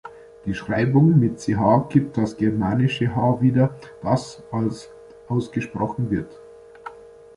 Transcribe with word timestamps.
Die 0.47 0.55
Schreibung 0.55 1.19
mit 1.19 1.37
‚Ch‘ 1.41 1.87
gibt 1.89 2.17
das 2.17 2.35
germanische 2.35 3.05
‚h‘ 3.15 3.39
wieder, 3.39 3.77
das 4.01 4.41
als 4.51 4.89
ausgesprochen 5.27 6.09
wird. 6.09 6.41